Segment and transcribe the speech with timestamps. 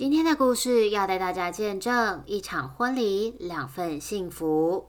[0.00, 4.88] 今天的故事要带大家见证一场婚礼，两份幸福。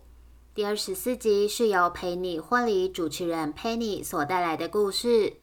[0.55, 5.33] 第二十四集是由陪你婚礼主持人 Penny 所带来的故事。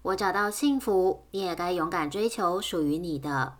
[0.00, 3.58] 我找到幸福，你也该勇敢追求属于你的。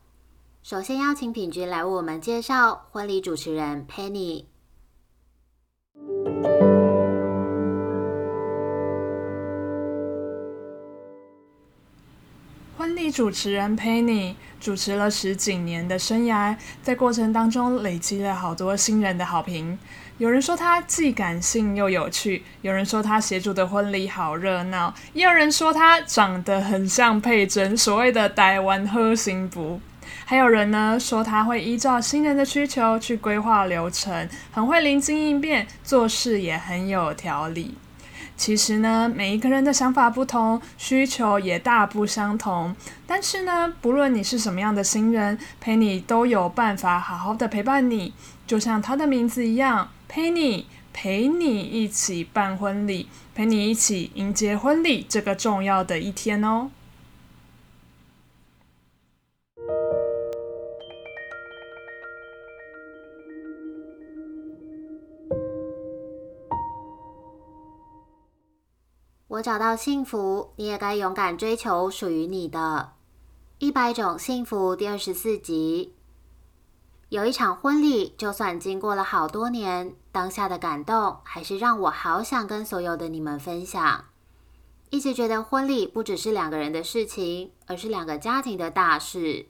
[0.63, 4.47] 首先邀请品君来为我们介绍婚礼主持人 Penny。
[13.09, 19.79] 主持人 Penny 主持了十几年的生涯，在过程当中累积了好多新人的好评。
[20.19, 29.81] 有人说他既感性又有趣，有人说他协助的婚礼好热闹，也有人说他长得很像佩珍，所谓的台湾喝行不？
[30.25, 37.77] 还有人呢说他会依照新人的需求去规划流程，很会灵机应变，做事也很有条理。
[38.41, 42.75] 其实呢，每一个人的想法不同，需求也大不相同。
[43.07, 48.15] 但是呢，不论你是什么样的新人，陪你都有办法好好的陪伴你，
[48.47, 56.71] 就像他的名字一样，陪你陪你一起办婚礼，陪你一起迎接婚礼这个重要的一天哦。
[69.31, 72.95] 我找到幸福，你也该勇敢追求属于你的
[73.59, 74.75] 一百种幸福。
[74.75, 75.95] 第二十四集，
[77.11, 84.07] 有一场婚礼，就算经过了好多年，当下的感动还是让我好想跟所有的你们分享。
[84.91, 89.47] 一直觉得婚礼不只是两个人的事情，而是两个家庭的大事，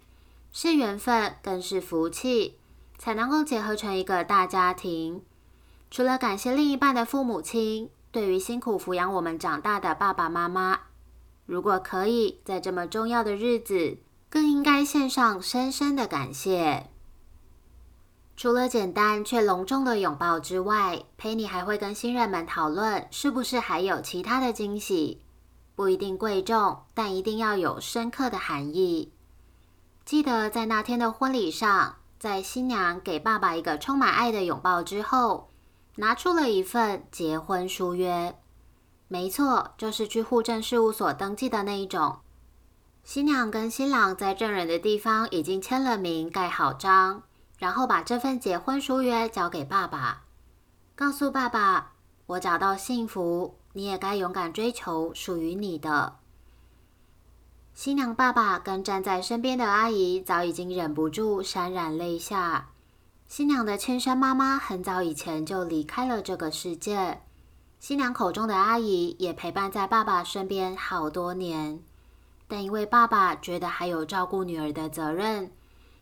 [0.53, 2.59] 是缘分，更是福气，
[2.99, 5.23] 才能够结合成一个大家庭。
[5.91, 7.89] 除了感谢另一半的父母亲。
[8.13, 10.81] 对于辛苦抚养我们长大的爸爸妈妈，
[11.47, 13.99] 如果可以在这么重要的日子，
[14.29, 16.89] 更应该献上深深的感谢。
[18.37, 25.21] 除了简单却隆重的拥抱之外，陪你还会跟新人们讨论，是不是还有其他的惊喜？
[25.77, 29.13] 不一定贵重，但一定要有深刻的含义。
[30.05, 35.50] 记得在那天的婚礼上，在新娘给爸爸一个充满爱的拥抱之后。
[36.01, 38.35] 拿出了一份结婚书约，
[39.07, 42.21] 没错，就是去户政事务所登记的那一种。
[43.05, 47.25] 新娘跟新郎在证人的地方已经签了名、盖好章，
[47.59, 50.23] 然后把这份结婚书约交给爸爸，
[50.95, 51.93] 告诉爸爸
[52.25, 56.17] ：“我找到幸福，你也该勇敢追求属于你的。”
[57.75, 62.71] 新娘爸爸跟站在身边的阿姨早已经忍不住潸然泪下。
[63.31, 67.23] 新娘的亲生妈妈很早以前就离开了这个世界，
[67.79, 71.81] 新娘口中的阿姨也陪伴在爸爸身边好多年，
[72.49, 75.53] 但因为爸爸觉得还有照顾女儿的责任，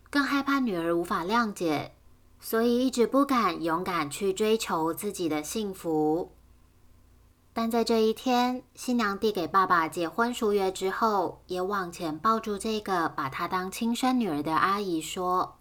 [0.09, 1.93] 更害怕女儿无法谅解，
[2.39, 6.31] 所以一直不敢勇敢去追求自己的幸福。
[7.53, 15.58] 但在这一天，新娘递给爸爸结婚书约之后，也往前抱住这个把她当亲生女儿的阿姨说。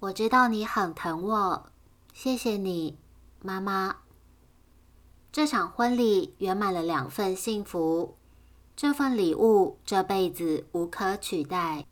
[0.00, 1.66] 我知道你很疼我，
[2.14, 2.96] 谢谢你，
[3.42, 3.96] 妈妈。
[5.32, 8.16] 这场婚礼圆满了两份幸福，
[8.76, 11.84] 这份礼物这辈子无可取代。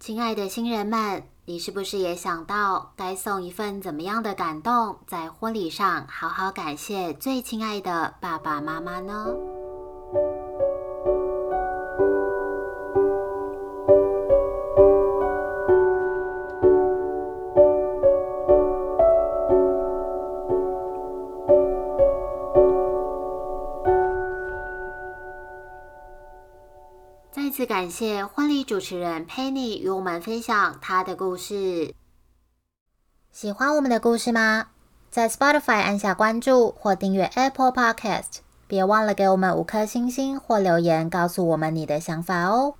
[0.00, 9.57] 亲爱的新人们，你是不是也想到该送一份怎么样的感动，在婚礼上好好感谢最亲爱的爸爸妈妈呢？
[27.58, 31.92] 再次感谢婚礼主持人 Penny 与我们分享她的故事。
[33.32, 34.66] 喜欢我们的故事吗？
[35.10, 42.74] 在 Spotify 按下关注或订阅 Apple Podcast，别忘了给我们五颗星星或留言，告诉我们你的想法哦。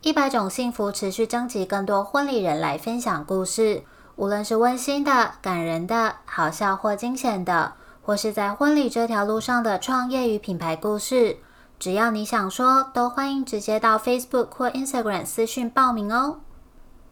[0.00, 3.82] 一百种幸福持续征集更多婚礼人来分享故事，
[4.16, 11.36] 无论是温馨的、感人的、好笑或惊险的，或是在婚礼这条路上的创业与品牌故事。
[11.78, 16.38] 只要你想说，都欢迎直接到 Facebook 或 Instagram 私讯报名哦。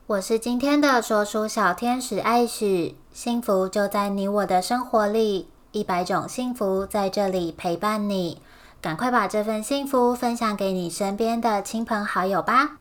[0.09, 8.41] 我是今天的说书小天使艾许，幸福就在你我的生活里，一百种幸福在这里陪伴你，
[8.81, 12.79] 赶快把这份幸福分享给你身边的亲朋好友吧。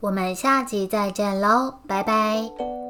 [0.00, 2.81] 我们下集再见喽，拜拜。